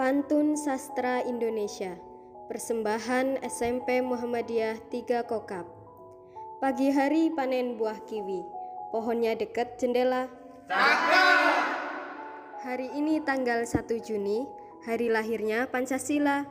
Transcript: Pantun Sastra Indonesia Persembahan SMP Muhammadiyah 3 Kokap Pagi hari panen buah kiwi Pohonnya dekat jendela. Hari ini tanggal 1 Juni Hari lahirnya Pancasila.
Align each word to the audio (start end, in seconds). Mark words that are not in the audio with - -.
Pantun 0.00 0.56
Sastra 0.56 1.20
Indonesia 1.28 1.92
Persembahan 2.48 3.36
SMP 3.44 4.00
Muhammadiyah 4.00 4.80
3 4.88 5.28
Kokap 5.28 5.68
Pagi 6.56 6.88
hari 6.88 7.28
panen 7.28 7.76
buah 7.76 8.00
kiwi 8.08 8.40
Pohonnya 8.96 9.36
dekat 9.36 9.76
jendela. 9.76 10.32
Hari 12.64 12.96
ini 12.96 13.20
tanggal 13.20 13.68
1 13.68 13.76
Juni 14.00 14.48
Hari 14.88 15.12
lahirnya 15.12 15.68
Pancasila. 15.68 16.48